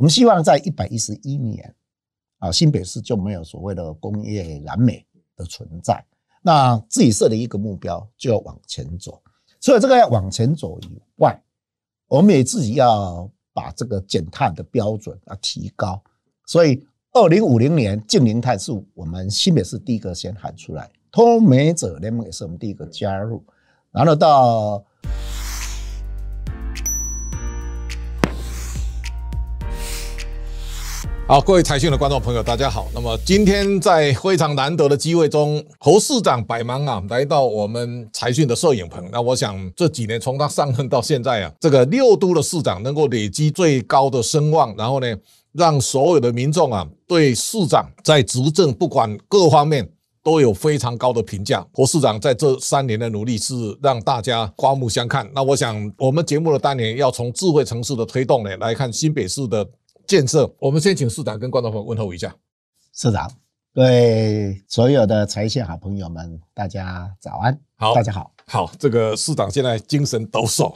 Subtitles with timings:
[0.00, 1.74] 我们希望在一百一十一年
[2.38, 5.04] 啊，新北市就没有所谓的工业燃煤
[5.36, 6.02] 的存在。
[6.40, 9.20] 那自己设的一个目标就要往前走，
[9.60, 11.38] 除了这个要往前走以外，
[12.06, 16.02] 我们也自己要把这个减碳的标准啊提高。
[16.46, 16.82] 所以，
[17.12, 23.44] 二零五零年净零碳是我们新北市第一个先喊出来，通美者联盟也是我们第一个加入，
[23.90, 24.82] 然后到。
[31.30, 32.88] 好，各位财讯的观众朋友，大家好。
[32.92, 39.08] 那么今天在非常难得的机会中，侯市长百忙啊，来到我们财讯的摄影棚。
[39.12, 45.06] 那我想这几年从他上任到现在啊，这个六都的市长能够累积最高的声望，然后呢，
[45.52, 49.88] 让所有的民众啊，对市长在执政不管各方面
[50.24, 51.64] 都有非常高的评价。
[51.72, 55.30] 侯市长在这三年的努力是让大家刮目相看。
[55.32, 59.64] 那我想我们节目的单元要从智慧城市的推动呢来看新北市的。
[60.10, 62.34] 建设，我们先请市长跟观众朋友问候一下。
[62.92, 63.30] 市长，
[63.72, 67.56] 各位所有的财线好朋友们，大家早安。
[67.76, 68.32] 好，大家好。
[68.44, 70.74] 好，这个市长现在精神抖擞。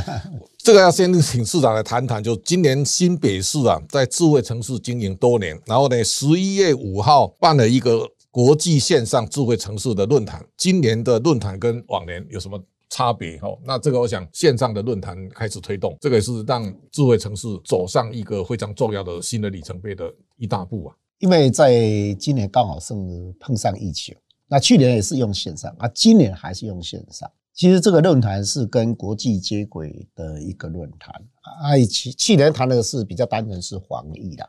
[0.56, 10.42] 这个要先请市长来谈谈，就今年新北市啊，在智慧城市经营多年，然后呢，十一月五号办了一个国际线上智慧城市的论坛。
[10.56, 12.58] 今年的论坛跟往年有什么？
[12.90, 20.96] 差别哦，那这个我想线上的论坛开始推动，这个也是让智慧城市走上一个非常重要的新的里程碑的一大步啊。
[21.18, 21.72] 因为在
[22.18, 22.92] 今年刚好是
[23.38, 24.14] 碰上疫情，
[24.48, 27.30] 那去年也是用线上啊，今年还是用线上。
[27.54, 31.14] 其实这个论坛是跟国际接轨的一个论坛
[31.62, 34.48] 啊，去去年谈的是比较单纯是防疫的，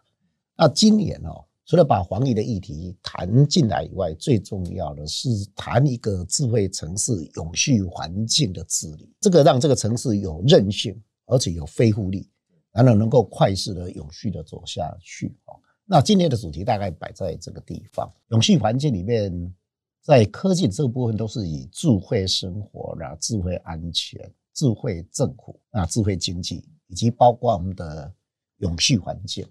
[0.57, 1.45] 那今年哦。
[1.65, 9.09] 除了把防疫的议题谈进来以外，最重要的是谈一个智慧城市永续环境的治理。
[9.21, 12.29] 这个让这个城市有韧性，而且有恢复力，
[12.71, 15.27] 然后能够快速的永续的走下去。
[15.45, 18.11] 哦，那今天的主题大概摆在这个地方。
[18.29, 19.53] 永续环境里面，
[20.01, 24.19] 在科技这部分都是以智慧生活啦、智慧安全、
[24.53, 28.11] 智慧政府啊、智慧经济，以及包括我们的
[28.57, 29.47] 永续环境。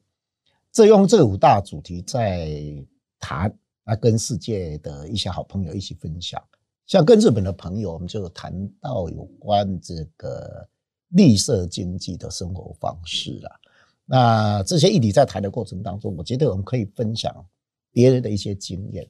[0.73, 2.51] 这用这五大主题在
[3.19, 3.53] 谈，
[3.85, 6.41] 啊，跟世界的一些好朋友一起分享。
[6.87, 10.69] 像跟日本的朋友，我们就谈到有关这个
[11.11, 13.51] 绿色经济的生活方式了。
[14.05, 17.33] 那这些议题在谈的过程当中，我觉得我们可以分享
[17.93, 19.09] 别人的一些经验。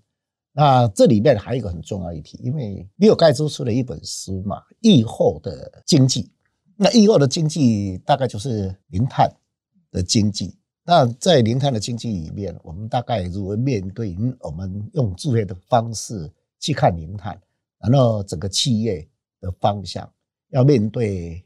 [0.52, 6.24] 那这里面还有一个很重要议题，因为比尔盖茨出了一本书嘛，《疫后的经济》。
[6.76, 9.30] 那疫后的经济大概就是零碳
[9.90, 10.58] 的经济。
[10.82, 17.38] 那在零碳的经济里面，我们大概如何面对我们用智慧的方式去看零碳，
[17.78, 19.06] 然后整个企业
[19.40, 20.10] 的方向
[20.48, 21.44] 要面对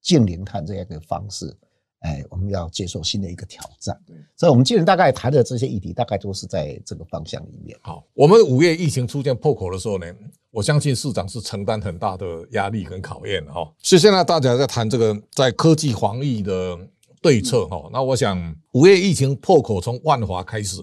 [0.00, 1.54] 净零碳这样的方式，
[2.00, 3.96] 哎，我们要接受新的一个挑战。
[4.34, 7.78] 所以，我们今天大概谈的这些议题，大概都是在这个方向里面。
[7.82, 10.06] 好，我们五月疫情出现破口的时候呢，
[10.50, 13.70] 我相信市长是承担很大的压力跟考验哈。
[13.78, 16.76] 所以现在大家在谈这个在科技防疫的。
[17.20, 20.82] 对策哈，那我想五月疫情破口从万华开始，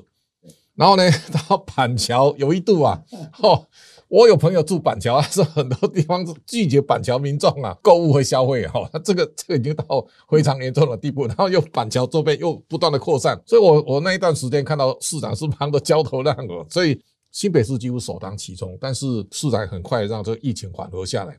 [0.76, 1.04] 然后呢
[1.50, 3.02] 到板桥有一度啊，
[3.42, 3.68] 哦，
[4.08, 21.38] 我有朋友住板桥，是很多地方是拒绝板桥民众啊购物和消费哈，这个这个已经到非常严重的地步，然后又板桥周边又不断的扩散，所以我我那一段时间看到市长是忙得焦头烂额，所以新北市几乎首当其冲，但是市长很快让这个疫情缓和下来。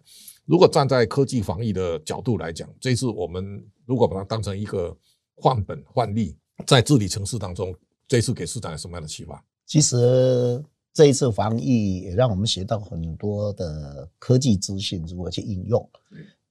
[0.48, 4.96] 如果站在科技防疫的角度来讲，这次我们如果把它当成一个
[5.34, 6.34] 换本换例，
[6.66, 7.74] 在治理城市当中，
[8.06, 9.44] 这次给市长有什么样的启发？
[9.66, 10.64] 其实
[10.94, 15.86] 这一次防疫也让我们学到很多的科技资讯如何去应用。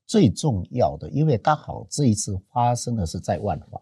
[0.06, 3.82] 最重要的，因为刚好这一次发生的是在万华，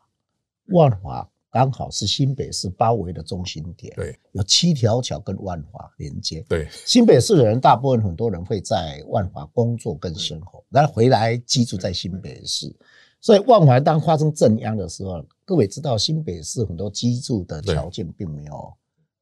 [0.68, 1.30] 万华。
[1.56, 6.46] 刚好是新北市包围的中心点，对，有七条桥跟万华连接。
[6.50, 12.76] 对，新北市的人大部分很多人会在万华工作跟生活，然后回来居住在新北市。
[13.22, 18.74] 所以万华当发生震央的时候，各位知道新北市很多居住的条件并没有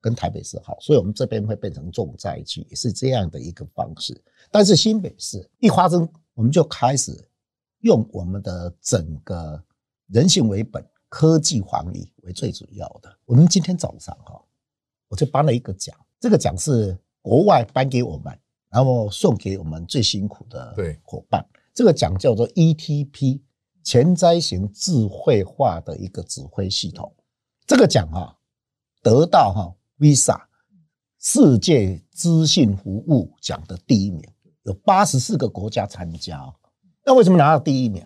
[0.01, 4.19] 跟台北市好，所以我们这边会变成重灾区，也是这样的一个方式。
[4.50, 7.15] 但是新北市一发生，我们就开始
[7.81, 9.63] 用我们的整个
[10.07, 10.83] 人性为本。
[11.13, 13.19] 科技防疫为最主要的。
[13.25, 14.44] 我们今天早上哈，
[15.07, 18.36] 我就颁了一个奖，这个奖是国外颁给我们，
[18.71, 21.48] 然后送给我们最辛苦的伙伴。
[21.71, 23.39] 这个奖叫做 ETP
[23.83, 27.15] 前瞻型智慧化的一个指挥系统。
[27.68, 28.36] 这个奖哈
[29.04, 30.42] 得到哈 Visa
[31.19, 34.27] 世界资讯服务奖的第一名，
[34.63, 36.51] 有八十四个国家参加。
[37.06, 38.04] 那为什么拿到第一名？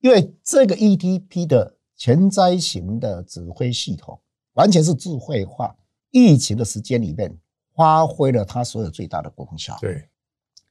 [0.00, 4.18] 因为这个 ETP 的前灾型的指挥系统，
[4.54, 5.76] 完全是智慧化。
[6.10, 7.38] 疫情的时间里面，
[7.74, 9.76] 发挥了它所有最大的功效。
[9.82, 10.08] 对，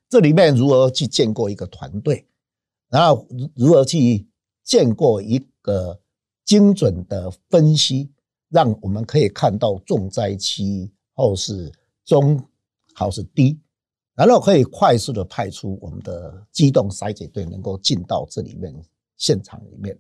[0.10, 2.26] 这里面如何去建构一个团队，
[2.90, 4.28] 然后如何去
[4.64, 6.02] 建构一个
[6.46, 8.12] 精准的分析，
[8.50, 11.72] 让我们可以看到重灾区后是
[12.06, 12.44] 中，
[12.96, 13.60] 或是低，
[14.16, 18.74] 然后可以快速的派出我们的机动筛检队，能够进到这里面
[19.16, 19.96] 现场里面。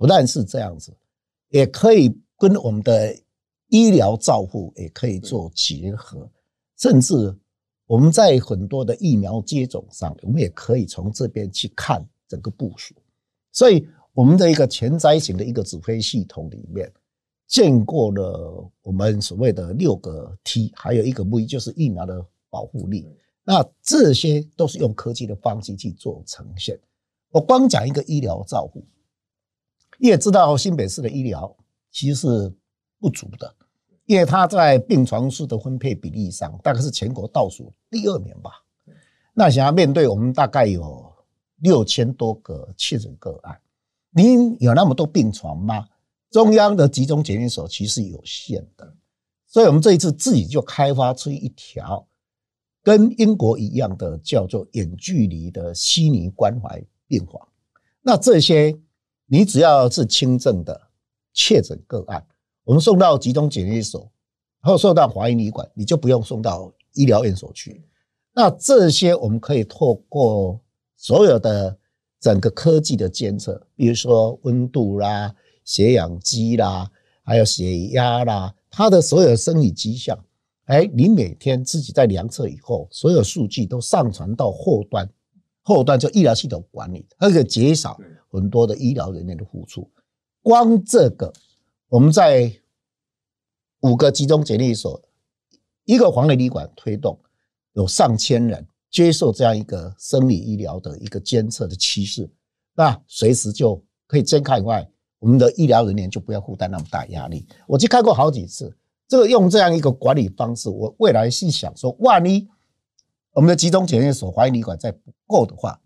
[0.00, 0.96] 不但是这样子，
[1.50, 3.14] 也可以跟我们的
[3.68, 6.26] 医疗照护也可以做结合，
[6.78, 7.36] 甚至
[7.84, 12.94] 我们在很多的疫苗接种上，我们也可以从这边去看整个部署。
[13.52, 16.90] 所以，我们的一个前瞻型的一个指挥系统里面，
[17.46, 23.06] 见过了我们所谓的六个 T，还有一个 V，就是疫苗的保护力。
[23.44, 26.80] 那这些都是用科技的方式去做呈现。
[27.30, 28.82] 我光讲一个医疗照护。
[30.02, 31.54] 你也知道新北市的医疗
[31.90, 32.54] 其实是
[32.98, 33.54] 不足的，
[34.06, 38.50] 因为它在病床数的分配比例上大概是全国倒数第二名吧。
[39.34, 41.12] 那想要面对我们大概有
[41.58, 43.60] 六千多个确诊个案，
[44.10, 45.86] 您有那么多病床吗？
[46.30, 48.94] 中央的集中检疫所其实有限的，
[49.46, 52.08] 所以我们这一次自己就开发出一条
[52.82, 57.48] 跟英国一样的叫做远距离的悉尼关怀病房。
[58.00, 58.74] 那这些。
[59.32, 60.88] 你只要是轻症的
[61.32, 62.26] 确诊个案，
[62.64, 64.10] 我们送到集中检疫所，
[64.60, 67.80] 或送到华医旅馆，你就不用送到医疗院所去。
[68.32, 70.60] 那这些我们可以透过
[70.96, 71.78] 所有的
[72.18, 75.32] 整个科技的监测，比如说温度啦、
[75.64, 76.90] 血氧机啦，
[77.22, 80.18] 还有血压啦，它的所有生理迹象，
[80.64, 85.08] 哎，你每天自己在量测以后，所有数据都上传到后端。
[85.70, 87.96] 后端就医疗系统管理，它可以减少
[88.28, 89.88] 很多的医疗人员的付出。
[90.42, 91.32] 光这个，
[91.88, 92.52] 我们在
[93.82, 95.00] 五个集中检疫所，
[95.84, 97.16] 一个黄磊旅馆推动，
[97.74, 102.28] 有上千人接受这样一个生理医疗的一个监测的趋势，
[102.74, 104.84] 那随时就可以监看以外，
[105.20, 107.46] 我们的医疗人员就不要负担那么大压力。
[107.68, 108.76] 我去看过好几次，
[109.06, 112.48] 这个用这样一个管理方式，我未来是想说，万一。
[113.32, 115.80] 我们的集中检验所、怀疑旅馆再不够的话，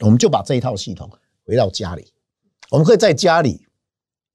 [0.00, 1.10] 我们就把这一套系统
[1.44, 2.12] 回到家里。
[2.70, 3.66] 我们可以在家里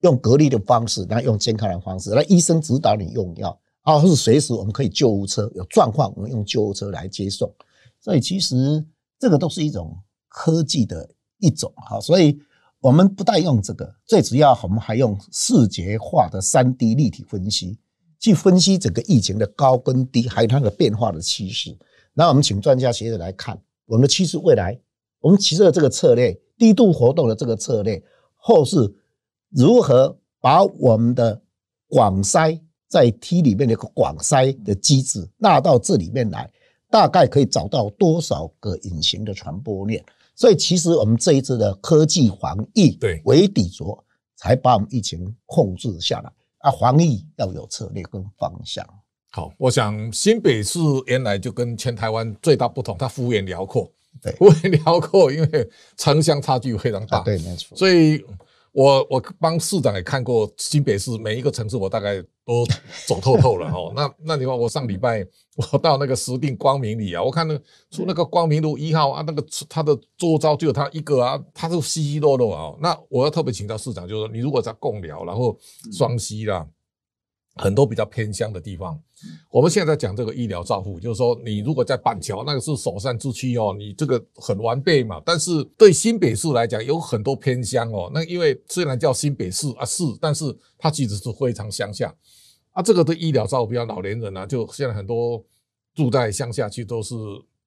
[0.02, 7.52] 用隔离的方式，然后用健康的方式，那医生指导你用药，啊，或是随时我们可以救护车有状况，我们用救护车来接送。
[8.00, 8.86] 所以其实
[9.20, 9.98] 这个都是一种
[10.28, 11.10] 科技的
[11.40, 12.00] 一种哈。
[12.00, 12.40] 所以
[12.80, 17.80] 我们不但用这个，最主要我们还用视觉化的三 D 立体分析，
[18.20, 21.76] 去分析整个疫情的高跟低，还有它的变化的趋势。
[22.14, 24.80] 那我们请专家学者来看我们的趋势未来，
[25.20, 28.02] 我们其实的这个策略低度活动的这个策略，
[28.36, 28.78] 后市
[29.50, 31.42] 如何把我们的
[31.88, 36.52] 广筛在 T 里面的一个广筛的机制纳到这里面来，
[36.90, 40.04] 大概可以找到多少个隐形的传播链？
[40.36, 44.04] 所以其实我们这一次的科技防疫对为底座，
[44.36, 46.72] 才把我们疫情控制下来啊！
[46.72, 48.84] 防疫要有策略跟方向。
[49.34, 53.90] 好，我想新北市原来就跟全台湾最大不同，它幅员辽阔，
[54.22, 57.78] 对，幅员辽阔，因为城乡差距非常大，对，没错。
[57.78, 58.22] 所以，
[58.74, 62.66] 我我帮市长也看过新北市每一个城市，我大概都
[63.08, 63.94] 走透透了 哦。
[63.96, 65.26] 那那你话，我上礼拜
[65.56, 67.58] 我到那个石定光明里啊，我看那
[67.90, 72.76] 出那个光明路一号啊，那个他的周遭就有他一个啊，他是稀稀落落啊。
[72.82, 75.58] 那我要特别请教市长，就是说，你如果在贡寮，然后
[75.94, 76.68] 双溪啦。
[77.56, 78.98] 很多比较偏乡的地方，
[79.50, 85.22] 我们现在讲这个医疗照护，就是说，你如果在板桥，那个是首善之区哦，你这个很完备嘛。
[85.26, 88.10] 但是对新北市来讲，有很多偏乡哦。
[88.14, 90.46] 那因为虽然叫新北市啊市，但是
[90.78, 92.14] 它其实是非常乡下
[92.72, 92.82] 啊。
[92.82, 95.44] 这个对医疗照顾，比较老年人啊，就现在很多
[95.94, 97.16] 住在乡下去都是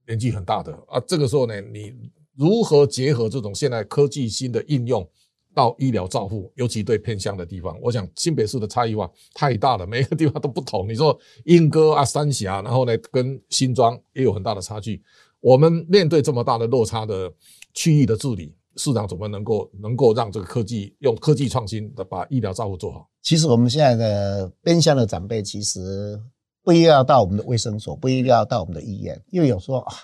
[0.07, 0.99] 年纪很大的啊。
[1.07, 1.93] 这个时候呢，你
[2.35, 5.07] 如何结合这种现在科技新的应用？
[5.55, 10.89] 到医疗照护，尤其对偏乡的地方，我想新北市的差异化太大了，每个地方都不同。
[10.89, 15.03] 你说莺歌啊、三峡，然后呢，跟新庄也有很大的差距。
[15.41, 17.33] 我们面对这么大的落差的
[17.73, 23.09] 区域的治理，市长怎么能够能够让这个科技用科技创新的把医疗照护做好？
[23.23, 26.21] 其实我们现在的边乡的长辈，其实
[26.63, 29.95] 不一定要到我们的卫生所，不一定要到我们的医院，因为有时候啊，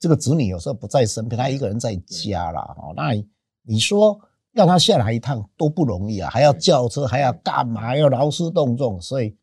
[0.00, 3.12] 这个子女有时候不在身边，他一个人在家了哦，那
[3.64, 4.18] 你说？
[4.52, 7.96] 让他下来一趟都不容易啊，还要叫车，还要干嘛？
[7.96, 9.34] 要劳师动众，所以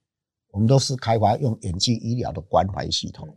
[0.51, 3.27] 我们都是开发用远距医疗的关怀系统，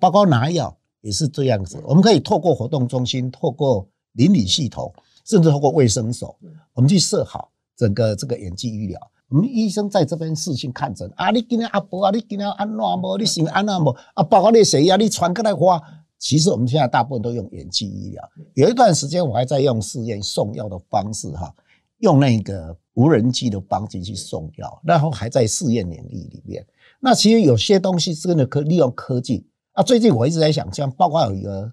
[0.00, 1.82] 包括拿药也是这样子。
[1.86, 4.92] 我们可以透过活动中心，透过邻里系统，
[5.24, 6.34] 甚至透过卫生所，
[6.72, 8.98] 我们去设好，整个这个演技医疗。
[9.28, 13.18] 我们医生在这边视讯看诊啊，你今天阿伯啊，你今天安怎无？
[13.18, 13.88] 你想安怎无？
[14.14, 15.82] 啊，包括你血压，你传过来话，
[16.24, 18.30] 其实我们现在大部分都用演技医疗。
[18.54, 21.54] 有一段时间我还在用试验送药的方式哈，
[21.98, 26.66] 用那个无人机的方式去送药，然后还在试验领域里面。
[26.98, 29.82] 那其实有些东西真的可利用科技啊。
[29.82, 31.70] 最近我一直在想，像包括有一个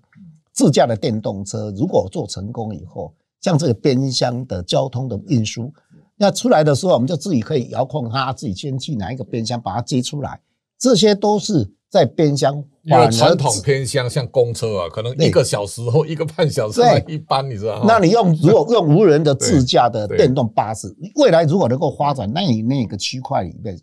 [0.52, 5.72] 自驾的电动车，如果做成功以后，像这个边箱的交通的运输。
[6.18, 10.42] 那出来的时候，我们就自己可以遥控它，自己先去拿一个边箱把它接出来。
[10.82, 12.62] 这些都是在边乡。
[12.84, 17.86] 因为传统偏乡像公车啊，可能一个小时或一个半小时一般，你知道吗？
[17.88, 23.80] 那你用 如果用无人的自驾的电动巴士，未来如果能够发展那你那个区块里面，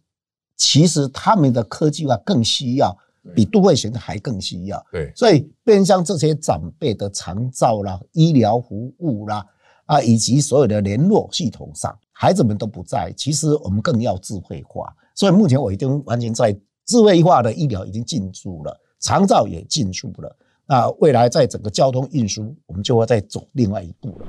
[0.57, 2.93] 其实他们的科技化更需要，
[3.37, 4.85] 比都会型的还更需要。
[4.91, 9.47] 对，所以边箱这些长辈的长照啦、医疗服务啦
[9.87, 11.97] 啊，以及所有的联络系统上。
[12.11, 14.93] 孩子们都不在，其实我们更要智慧化。
[15.15, 16.59] 所以目前我已经完全在
[16.89, 20.37] 智慧化的医疗已经进驻了，长照也进驻了。
[20.65, 24.27] 那未来在整个交通运输，我们就会再走另外一步了。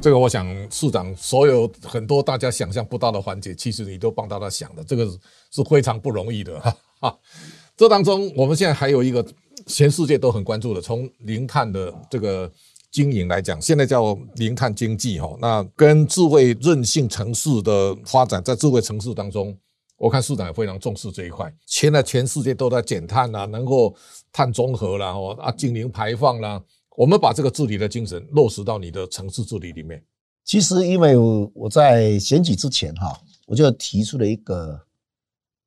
[0.00, 5.06] 这个我想市长所有很多大家想象不到的环节，其实你都帮大家想的，这个
[5.52, 6.60] 是非常不容易的
[6.98, 7.16] 哈。
[7.78, 9.24] 这当中，我们现在还有一个
[9.66, 12.50] 全世界都很关注的，从零碳的这个。
[12.96, 19.54] 经营来讲，现在叫零碳经济哈，那跟智慧韧性城市的发展，在智慧城市当中，
[19.98, 21.54] 我看市长也非常重视这一块。
[21.66, 23.94] 现在全世界都在减碳啦，能够
[24.32, 26.58] 碳中和啦，哦啊，净零排放啦，
[26.96, 30.02] 我们把这个治理的精神落实到你的城市治理里面。
[30.42, 31.18] 其实，因为
[31.52, 34.80] 我在选举之前哈，我就提出了一个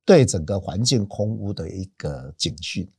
[0.03, 2.89] 对整个环境空污的一个警讯，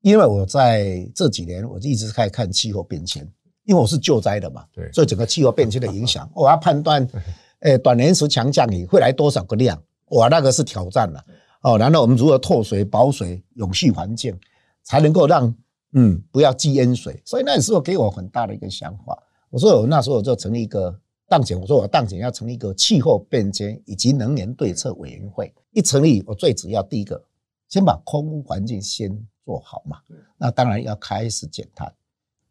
[0.00, 3.30] 因为我在这几年我一直在看气候变迁。
[3.70, 7.08] 因为我是救灾的嘛，对，所以整个气候变迁的影响， 我要判断，
[7.62, 11.24] 诶，短年时强降雨会来多少个量，哇，那个是挑战了
[11.62, 11.78] 哦。
[11.78, 14.36] 然后我们如何透水、保水、永续环境，
[14.82, 15.54] 才能够让
[15.92, 17.22] 嗯不要积淹水？
[17.24, 19.16] 所以那时候给我很大的一个想法。
[19.50, 20.92] 我说我那时候就成立一个
[21.28, 25.54] 当前，我说我当前要成立一个气候变迁以及能源对策委员会。
[25.70, 27.22] 一成立，我最主要第一个
[27.68, 29.98] 先把空污环境先做好嘛。
[30.36, 31.92] 那当然要开始减碳。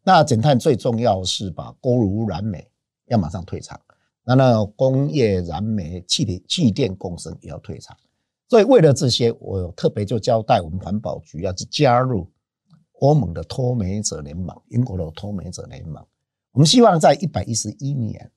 [0.02, 2.66] 那减碳最重要是把锅炉燃煤
[3.06, 3.78] 要马上退场，
[4.24, 7.96] 那那工业燃煤、气体、气电共生也要退场。
[8.48, 12.26] 所以为了这些，我特别就交代我们环保局要去加入
[13.00, 16.04] 欧盟的脱煤者联盟、英国的脱煤者联盟。
[16.52, 18.30] 我们希望在一百一十一年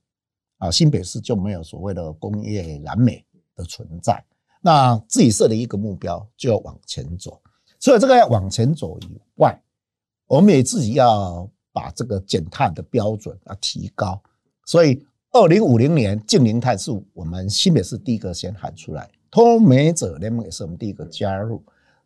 [0.58, 4.24] 啊，新北市就没有所谓的工业燃煤的存在。
[4.62, 7.42] 那自己设立一个目标，就要往前走。
[7.80, 9.60] 所以这个要往前走以外。
[10.28, 14.22] 我们也自己要把这个减碳的标准啊提高，
[14.64, 21.62] 所以二零五零年净零碳是我们新北市第一个先喊出来，脱美者联盟也是我们第一个加入，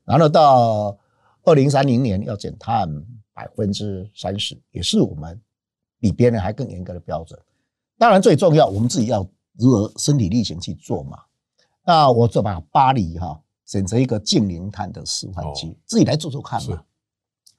[0.06, 0.98] 然后到
[1.44, 2.90] 二零三零年要减碳
[3.34, 5.40] 百分之三十，也是我们
[6.00, 7.38] 比别人还更严格的标准。
[7.98, 11.20] 当然最重要，我们自己要如何身体力行去做嘛。
[11.86, 16.82] 那我就把巴黎哈选择一个净零碳的示范区，自己来做做看嘛。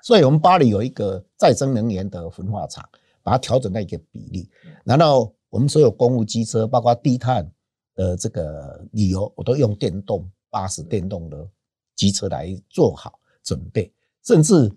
[0.01, 2.89] 所以，我们巴黎有一个再生能源的焚化厂，
[3.23, 4.49] 把它调整到一个比例。
[4.85, 7.51] 然后，我们所有公务机车，包括低碳
[7.95, 11.47] 的这个旅游，我都用电动巴士、电动的
[11.97, 13.93] 机车来做好准备。
[14.23, 14.71] 甚至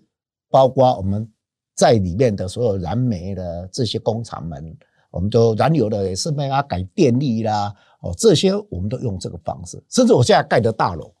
[0.50, 1.30] 包括我们
[1.74, 4.76] 在里面的所有燃煤的这些工厂们，
[5.10, 7.72] 我们都燃油的也是被它改电力啦。
[8.00, 9.82] 哦，这些我们都用这个方式。
[9.88, 11.14] 甚至我现在盖的大楼，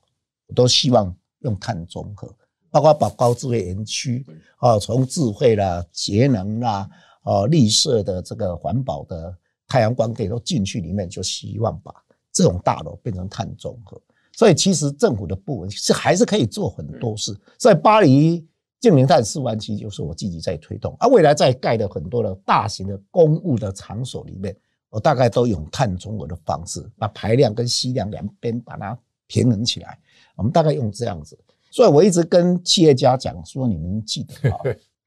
[0.48, 2.28] 我都希望用碳中和。
[2.72, 4.26] 包括把高智慧园区
[4.56, 6.88] 啊，从智慧啦、节能啦、
[7.22, 9.36] 啊绿色的这个环保的
[9.68, 11.94] 太阳光电都进去里面，就希望把
[12.32, 14.00] 这种大楼变成碳中和。
[14.32, 17.38] 所以其实政府的部门是还是可以做很多事。
[17.58, 18.48] 在巴黎
[18.80, 20.96] 净零碳四万期，就是我自己在推动。
[20.98, 24.56] 啊，未来在盖的很多的大型的公务的场所里面，
[24.88, 29.98] 我大概都用碳中和的方式，把排量跟吸量两边把它平衡起来。
[30.36, 31.38] 我们大概用这样子。
[31.72, 34.58] 所以我一直跟企业家讲说，你们记得啊，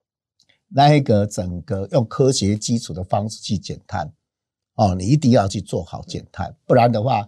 [0.67, 4.11] 那一个整个用科学基础的方式去减碳
[4.73, 7.23] 哦，你一定要去做好减碳，不然的话，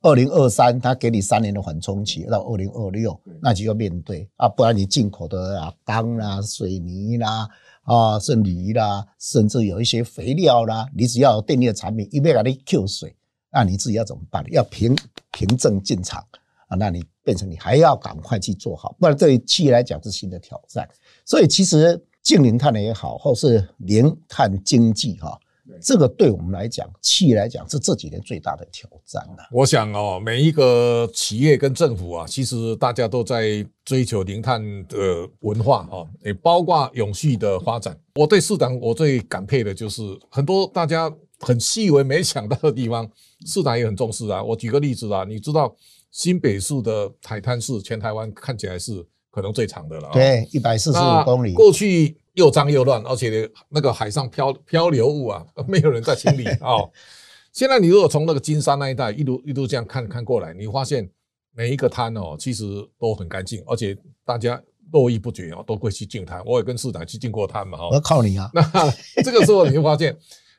[0.00, 7.48] 二零二三他给你三年的缓冲期，到二零二六那就要面对啊，不然你进口的啊钢啦、水泥啦、
[7.84, 13.14] 啊是铝啦，甚至有一些肥料啦，你只要电力的产品一边给你 Q 水，
[13.52, 14.44] 那你自己要怎么办？
[14.50, 14.96] 要凭
[15.30, 16.20] 凭证进场
[16.66, 16.76] 啊。
[16.76, 20.88] 那你变成你还要赶快去做好，不然对企业来讲是新的挑战。
[21.24, 25.38] 所以其实净零碳也好，或是零碳经济哈，
[25.80, 29.48] 这个对我们来讲，企业来讲是这几年最大的挑战了。
[29.50, 37.96] 我想哦，每一个企业跟政府啊，其实大家都在追求零碳的文化哈，也包括永续的发展。
[38.16, 43.08] 我对市长我最感佩的就是很多大家很细微没想到的地方，
[43.46, 44.42] 市长也很重视啊。
[44.42, 45.74] 我举个例子啊，你知道
[46.12, 49.04] 新北市的海滩是全台湾看起来是。
[49.34, 51.54] 可能最长的了，对，一百四十五公里。
[51.54, 56.76] 过去又脏又乱，而且那个海上漂漂流物啊， 没有人在清理啊。
[57.50, 61.08] 现在你如果从那个金山那一带一路一路这样看看过来，你发现
[61.54, 66.44] 每一个滩哦，其实都很干净，而且大家络绎不绝哦，都会去净滩。
[66.44, 68.50] 我也跟市长去进过滩嘛，我靠你啊！
[68.52, 68.62] 那
[69.24, 70.14] 这个时候你会发现，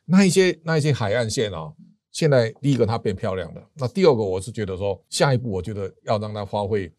[0.06, 1.72] 那一些那一些海岸线哦，
[2.14, 6.90] 现在第一个它变漂亮了，那第二个我是觉得说，下一步我觉得要让它发挥。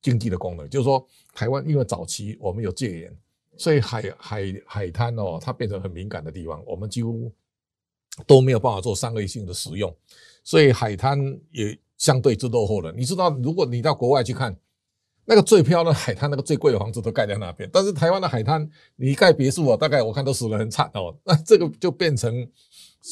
[0.00, 3.18] 经济的功能，就是说，台湾因为早期我们有戒严，
[3.56, 7.32] 所以海海海滩哦，它变成很敏感的地方，我们几乎
[8.24, 9.92] 都没有办法做商业性的使用，
[10.44, 11.18] 所以海滩
[11.50, 12.92] 也相对之落后了。
[12.92, 14.56] 你知道，如果你到国外去看，
[15.24, 21.12] 那个最漂亮的海滩，那个最贵的房子都盖在那边，但是台湾的海滩，你一盖别墅啊，大概我看都死得很惨哦。
[21.24, 22.48] 那这个就变成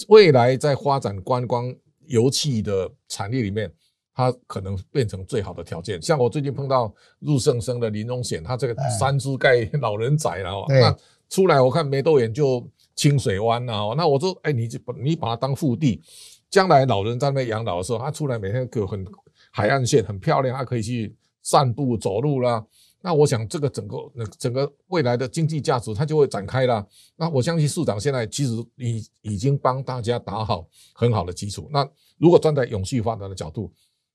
[0.08, 1.74] 未来在发展观光
[2.06, 3.72] 油气的产业里面。
[4.18, 10.96] 它可能变成最好的条件，像我最近碰到入圣生的林荣显，他这个三支盖老人宅了哦，那
[11.28, 16.00] 出来我看没多远就清水湾了哦，那我说，哎，你就把你把它当腹地，
[16.48, 19.06] 将来老人在那边养老的时候，他出来每天有很
[19.50, 22.64] 海岸线很漂亮，他可以去散步走路啦。
[23.06, 26.84] 那我想这个整个那整个未来的经济价值它就会展开啦。
[27.14, 31.68] 那我相信市长现在其实已已经帮大家打好很好的基础。
[31.70, 33.72] 那如果站在永续发展的角度，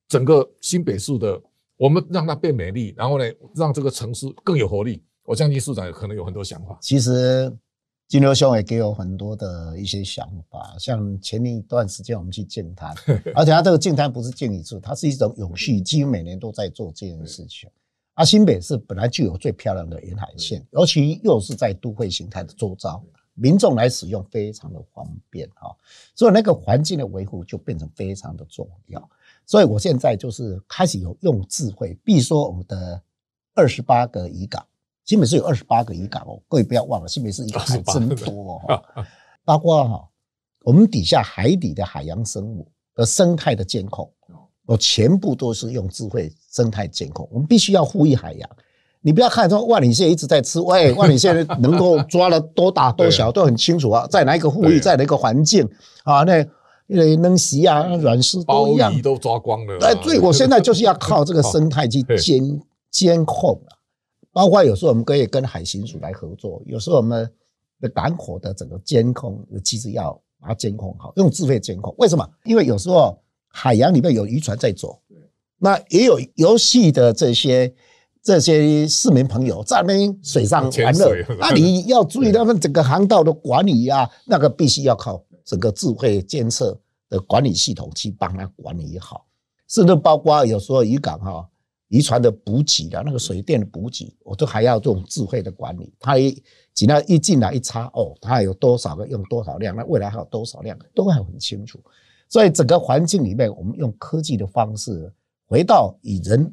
[0.10, 1.42] 整个新北市的，
[1.78, 3.24] 我们让它变美丽，然后呢，
[3.56, 5.02] 让这个城市更有活力。
[5.24, 6.78] 我相信市长可能有很多想法。
[6.82, 7.50] 其实
[8.10, 12.94] 金牛兄也给我很多的一些想法，像前一段时间我们去净滩，
[13.34, 17.70] 而且他这个净滩不是净一次，它是一种永续，几乎每年都在做这件事情。
[18.14, 23.02] 啊，新北市本来就有最漂亮的沿海线，尤其又是在都会形态的周遭，
[23.34, 25.76] 民众来使用非常的方便哈，
[26.14, 29.10] 所以那个环境的维护就变成非常的重要。
[29.46, 33.02] 所以我现在就是开始有用智慧，比如说我们的
[33.56, 34.66] 二十八个渔港，
[35.06, 38.84] 新北市有二十八个渔港哦，各位不要忘了，新北市渔港还真多哦。
[39.44, 40.10] 包括哈，
[40.64, 44.12] 我们底下海底的海洋生物的生态的监控，
[44.66, 47.28] 我全部都是用智慧生态监控。
[47.32, 48.50] 我们必须要呼吁海洋，
[49.02, 55.68] 你不要看说万里蟹一直在吃，喂，万里蟹能够抓了多大 多小都很清楚啊，在哪一个护育，在哪个环境
[56.04, 56.46] 啊，那。
[56.88, 59.78] 因为能洗啊，软丝都一样，都抓光了。
[59.80, 63.72] 哎，对，我现在就是要靠这个 生态去监监控啊，
[64.34, 67.32] 包括有时候我们可以跟海巡署来合作，有时候我们
[67.80, 71.96] 的港口的整个监控其实要把它监控好，用智慧监控。
[71.98, 72.30] 为什么？
[72.44, 73.18] 因为有时候
[73.52, 75.00] 海洋里面有渔船在走，
[75.58, 77.74] 那也有游戏的这些
[78.24, 85.24] 这些市民朋友在那边水上玩乐，那你要注意他们整个航道的管理啊，那个必须要靠。
[85.44, 89.26] 整个智慧监测的管理系统去帮他管理好，
[89.68, 91.46] 甚至包括有时候渔港哈
[91.88, 95.92] 渔船的补给的那个水电的补给，我都还要这种智慧的管理。
[96.00, 96.32] 他一
[96.74, 101.80] 只要一进来一插哦，他有多少个用多少量，那未来还有多少量都会很清楚。
[102.32, 105.12] 所以整个环境里面，我们用科技的方式，
[105.48, 106.50] 回到以人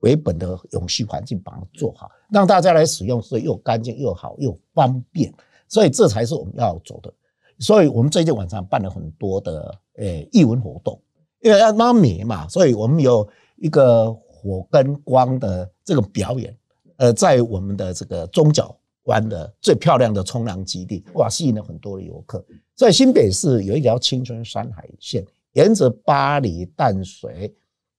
[0.00, 5.32] 为本的永续环境把它做好，让大家来使用是又干净又好又方便。
[5.68, 7.14] 所以这才是我们要走的。
[7.60, 11.00] 所以我们最近晚上办了很多的诶艺文活动，
[11.40, 16.58] 因为要拉米嘛，所以我们有一个火跟光的这个表演，
[16.96, 22.44] 呃，在我们的这个中角湾的最漂亮的冲浪基地，哇，吸引了很多的游客。
[22.74, 27.54] 在新北市有一条青春山海线，沿着巴黎淡水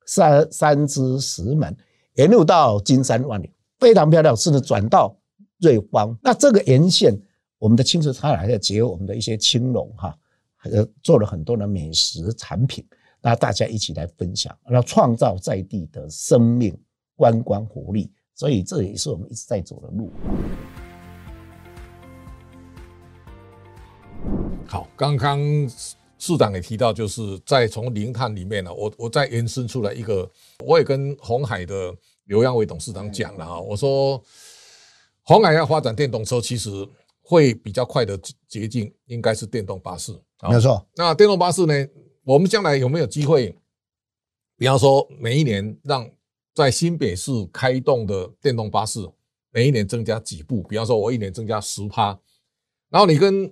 [0.05, 1.75] 三三支石门，
[2.15, 5.15] 沿路到金山万里，非常漂亮，甚至转到
[5.59, 6.17] 瑞芳。
[6.21, 7.19] 那这个沿线。
[7.59, 10.13] 我们的青春菜还要结合我们的一些青龙哈，
[10.65, 12.85] 呃，做了很多的美食产品，
[13.21, 16.77] 那大家一起来分享，然后创造在地的生命
[17.15, 20.11] 观光活力，所以这也是我们一直在走的路。
[24.67, 25.39] 好，刚刚
[26.17, 30.29] 市长也提到，就是在从零碳里面呢，我我再延伸出来一个，
[30.65, 31.95] 我也跟红海的
[32.25, 34.21] 刘扬伟董事长讲了啊，我说
[35.23, 36.87] 红海要发展电动车，其实。
[37.25, 40.85] 会比较快的捷径应该是电动巴士，没错。
[40.93, 41.73] 那电动巴士呢？
[42.25, 43.57] 我们将来有没有机会？
[44.57, 46.05] 比方说，每一年让
[46.53, 48.99] 在新北市开动的电动巴士
[49.51, 52.07] 每一年增加几部，比方说我一年增加十趴，
[52.89, 53.49] 然后你跟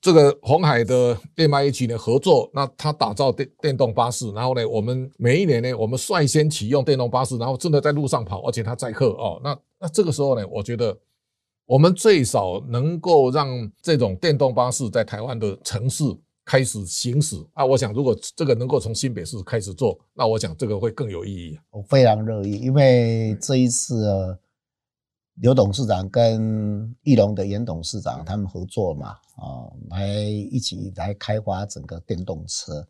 [0.00, 10.96] 这个红海的电麦 H 呢合作，那他打造电电动巴士，然后呢，我们每一年呢，我们率先启用电动巴士，然后真的在路上跑，而且它载客哦，那那这个时候呢，我觉得
[11.66, 13.48] 我们最少能够让
[13.82, 16.04] 这种电动巴士在台湾的城市
[16.46, 17.62] 开始行驶啊。
[17.62, 21.58] 我想，如果这个能够从新北市开始做，那我想这个会更有意义。
[21.70, 24.38] 我非常乐意，因为这一次。
[25.40, 32.86] 刘董事长跟翼龙的严董事长他们合作嘛，啊，来一起来开发整个电动车。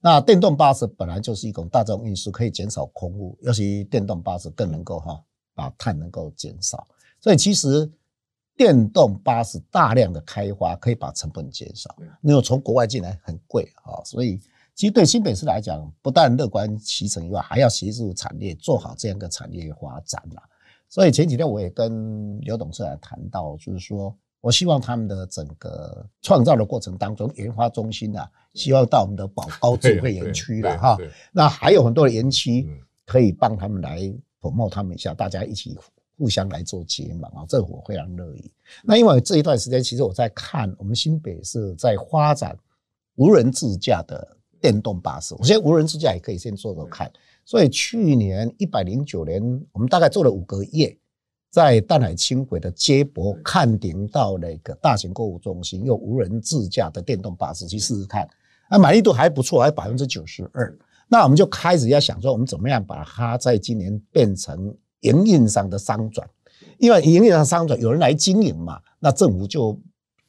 [0.00, 5.18] 那电动巴士本来就是一种大众运输，可以减少空污，尤其电动巴士更能够哈
[5.54, 6.86] 把碳能够减少。
[7.22, 7.90] 所以其实
[8.54, 14.38] 电动巴士大量的开发可以把成本减少，因为从国外进来很贵啊，所以
[14.74, 20.42] 其实对新北市来讲，不但乐观其成以外，还要协助产业做好这样一个产业发展了。
[20.94, 30.96] 所以前几天我也跟刘董事长谈到，就是说我希望他们的整个创造的过程当中，研发中心啊，希望到我们的宝高智慧园区了哈。
[31.32, 32.68] 那还有很多的园区
[33.04, 33.98] 可以帮他们来
[34.40, 35.76] promote 他们一下，大家一起
[36.16, 38.48] 互相来做结盟啊，这我非常乐意。
[38.84, 42.56] 那因为这一段时间，其实我在看我们新北是在发展
[43.16, 44.33] 无人自驾的
[44.64, 47.12] 电动巴士，我觉得无人自驾也可以先做做看。
[47.44, 50.96] 所以去年一百零九年，我们大概做了五个月，
[51.50, 58.26] 在淡海轻轨的接驳看顶到那个大型购物中心，用无人自驾的电动巴士去试试看，
[58.70, 60.74] 啊，满意度还不错，还百分之九十二。
[61.08, 66.26] 那我们就开始要想说，我们怎么样把它在今年变成营运上的商转，
[66.78, 69.78] 因为营运上商转有人来经营嘛，那政府就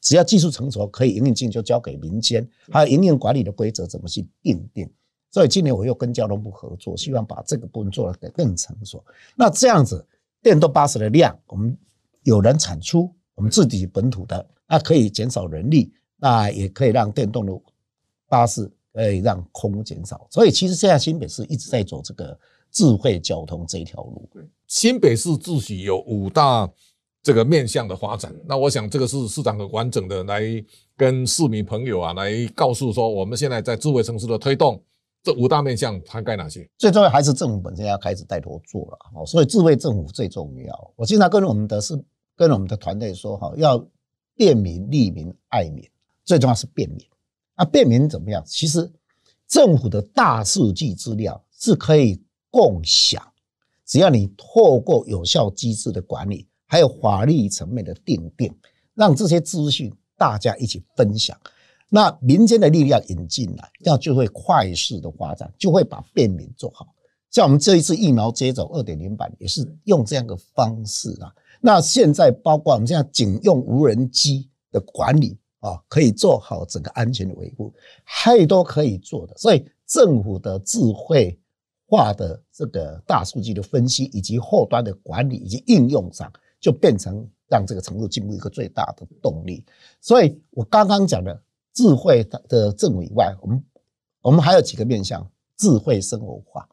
[0.05, 4.87] 只要技术成熟可以营运进，就交给民间，还有营运管理的规则怎么去定定。
[5.31, 9.03] 所以今年我又跟交通部合作，希望把这个部分做得更成熟。
[9.35, 10.05] 那这样子，
[10.43, 11.75] 电动巴士的量我们
[12.21, 17.59] 有人产出，我们自己本土的，那可以减少人力，那也可以让电动的
[18.29, 20.27] 巴士可以让空减少。
[20.29, 22.37] 所以其实现在新北市一直在走这个
[22.69, 24.29] 智慧交通这一条路。
[24.67, 26.71] 新北市自己有五大
[27.25, 30.43] 这个面向的发展，那我想这个是市长很完整的来
[30.95, 34.79] 跟市民朋友啊来告诉说，我们现在在智慧城市的推动。
[35.23, 36.69] 这五大面向涵盖哪些？
[36.77, 40.93] 最重要还是政府本身要开始带头做了，哦，所以智慧政府最重要。
[40.95, 41.99] 我经常跟我们的是
[42.35, 43.83] 跟我们的团队说，哈，要
[44.35, 45.83] 便民、利民、爱民，
[46.25, 47.03] 最重要是便民。
[47.57, 48.43] 那便民怎么样？
[48.45, 48.87] 其实
[49.47, 53.19] 政府的大数据资料是可以共享，
[53.83, 58.53] 只要你透过有效机制的管理，还有法律层面的定定，
[58.93, 61.37] 让这些资讯大家一起分享。
[61.89, 66.87] 那民间的力量引进来，那就会快速的发展，就会把便民做好。
[67.29, 71.33] 像我们这一次疫苗接种二点零版也是用这样的方式啊。
[71.61, 77.73] 那现在包括我们现在警用无人机的管理啊，可以做好整个安全的维护，
[78.05, 79.35] 太多可以做的。
[79.37, 81.37] 所以政府的智慧
[81.87, 86.31] 化的这个大数据的分析，以及后端的管理以及应用上，
[86.65, 89.63] 就变成让这个程度进步一个最大的动力。
[90.01, 91.39] 所以我刚刚讲的。
[91.77, 93.61] 智慧的政府以外，我们
[94.21, 96.65] 我们还有几个面向，智慧生活化。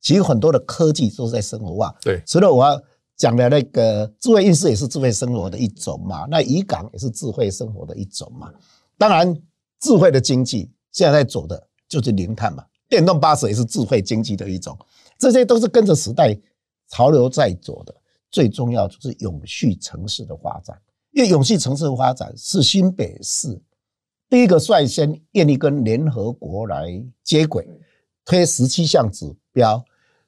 [0.00, 1.94] 其实很多的科技都是在生活化。
[2.00, 2.82] 对，除了我要
[3.18, 6.24] 讲的那个智慧运输，也是智慧生活的一种嘛。
[6.30, 8.50] 那渔港也是智慧生活的一种嘛。
[8.96, 9.38] 当然，
[9.78, 12.64] 智慧的经济现在在走的就是零碳嘛。
[12.88, 14.74] 电动巴士也是智慧经济的一种，
[15.18, 16.34] 这些都是跟着时代
[16.88, 17.94] 潮流在走的。
[18.36, 20.78] 最重要就是永续城市的发展，
[21.12, 23.58] 因为永续城市的发展是新北市。
[24.28, 27.66] 第一个率先愿意跟联合国来接轨，
[28.26, 29.82] 推十七项指标，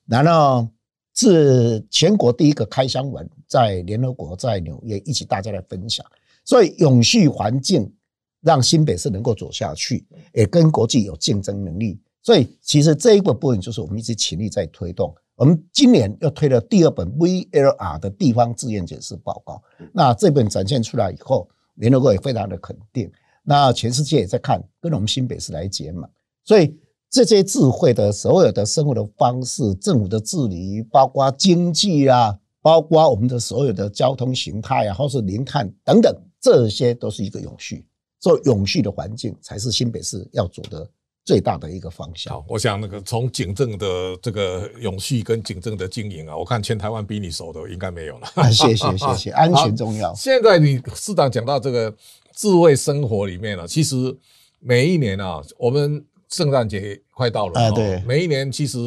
[0.07, 0.67] 然后
[1.15, 6.03] 是全国第一个开箱文，在联合国在纽约一起大家来分享。
[6.47, 7.93] 所以永续环境
[8.41, 12.01] 让新北市能够走下去，也跟国际有竞争能力。
[12.23, 15.15] 所以其实这一个部分就是我们一直全力在推动。
[15.39, 23.09] 我们今年又推了第二本 VLR 的地方志愿解释报告，那这本展现出来以后，联合国也非常的肯定。
[23.45, 26.09] 那全世界也在看，跟我们新北市来结嘛，
[26.45, 26.77] 所以
[27.09, 37.87] 这些智慧的所有的生活的方式、政府的治理，包括经济啊，包括我们的所有的交通形态啊，或是零碳等等，这些都是一个永续，
[38.19, 40.91] 做永续的环境才是新北市要走的
[41.29, 42.33] 最大的一个方向。
[42.33, 43.87] 好，我想那个从警政的
[44.23, 48.51] 这个永续跟警政的经营啊，我看全台湾比你熟的应该没有了。
[48.51, 50.15] 谢谢谢谢， 安全重要。
[50.15, 51.95] 现在你市长讲到这个。
[52.41, 54.17] 智慧生活里面呢，其实
[54.61, 58.79] 每一年啊，我们圣诞节快到了啊，对，每一年其实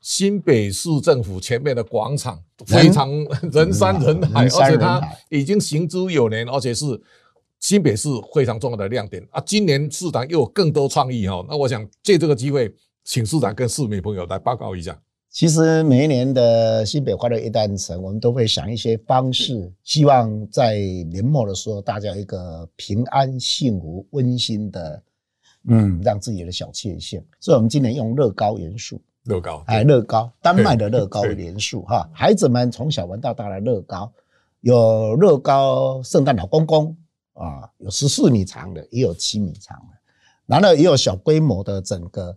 [0.00, 3.10] 新北市政府前面的广场非常
[3.52, 6.86] 人 山人海，而且它已经行之有年，而且是
[7.60, 9.26] 新北市非常重要的亮点。
[9.30, 9.42] 啊。
[9.46, 12.72] 今年市长又有更多创意哈，那我想借这个机会，
[13.04, 14.98] 请市长跟市民朋友来报告一下。
[15.28, 20.78] 其实每一年的新北欢乐一诞城，我们都会想一些方式，希望在
[21.10, 25.02] 年末的时候，大家有一个平安、幸福、温馨的，
[25.68, 27.22] 嗯，让自己的小确幸。
[27.38, 34.10] 所以，我们今年用乐高元素，乐高，哎，乐高，丹麦的乐高元素哈，孩子们从小玩到大的乐高，
[34.62, 36.96] 有乐高圣诞老公公
[37.36, 39.96] 啊，有十四米长的，也有七米长的，
[40.46, 42.36] 然后也有小规模的整个。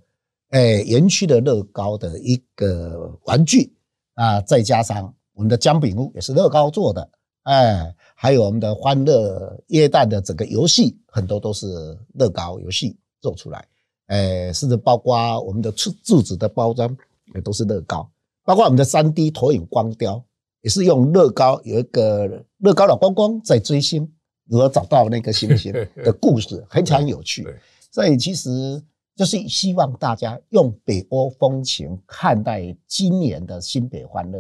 [0.52, 3.72] 哎，园区的乐高的一个玩具
[4.16, 7.08] 啊，再加上我们的姜饼屋也是乐高做的，
[7.44, 13.64] 哎，还有我们的欢乐椰蛋的整个游戏，很多都是乐高游戏做出来，
[14.08, 16.98] 哎，甚至包括我们的柱柱子的包装
[17.36, 18.10] 也都是乐高，
[18.44, 20.20] 包括我们的三 D 投影光雕
[20.62, 24.12] 也是用乐高，有一个乐高老公公在追星，
[24.50, 25.72] 如何找到那个星星
[26.04, 27.48] 的故事，非常有趣，
[27.92, 28.82] 所以其实。
[29.16, 34.40] 就是希望大家用北欧风情看待今年的新北欢乐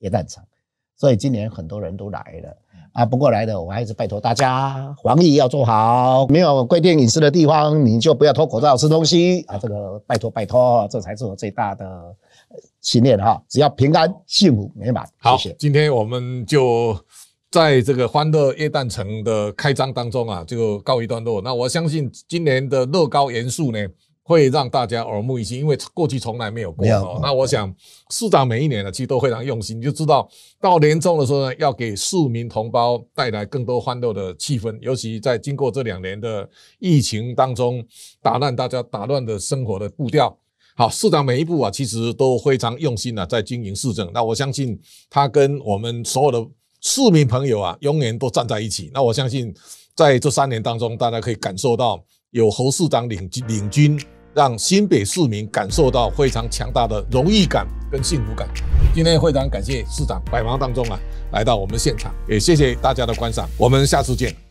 [0.00, 0.42] 元旦场，
[0.96, 2.56] 所以今年很多人都来了
[2.90, 3.06] 啊。
[3.06, 9.56] 不过来的我还是拜托大家防疫要做好，没有规定饮食的地方你就不要脱口罩吃东西啊。
[9.58, 12.16] 这个拜托拜托，这才是我最大的
[12.80, 13.40] 信念哈。
[13.48, 15.56] 只要平安幸福美满，好，谢谢。
[15.56, 16.98] 今天我们就
[17.56, 21.40] 在这个欢乐夜诞城的开张当中啊，就告一段落。
[21.40, 23.78] 那我相信今年的乐高元素呢。
[24.28, 26.84] 会让大家耳目一新，因为过去从来没有过。
[27.22, 27.72] 那我想
[28.10, 30.28] 市长每一年呢，其实都非常用心，你就知道
[30.60, 34.76] 到年终的时候呢，要给市民同胞带来更多欢乐的气氛。
[34.80, 37.86] 尤其在经过这两年的疫情当中，
[38.20, 40.36] 打乱大家打乱的生活的步调。
[40.74, 44.10] 好，市长每一步啊，其实都非常用心的在经营市政。
[44.12, 44.76] 那我相信
[45.08, 48.90] 他跟我们所有的市民朋友啊，永远都站在一起。
[48.92, 49.54] 那我相信
[49.94, 54.00] 在这三年当中，大家可以感受到有侯市长领领军。
[54.34, 58.46] 让新北市民感受到非常强大的荣誉感跟幸福感。
[58.94, 61.00] 今天非常感谢市长百忙当中啊
[61.32, 64.45] 来到我们现场，也谢谢大家的观赏，我们下次见。